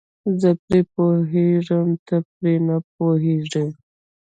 زه 0.41 0.49
پرې 0.63 0.81
پوهېږم 0.93 1.87
ته 2.07 2.15
پرې 2.31 2.53
نه 2.67 2.77
پوهیږې. 2.95 3.65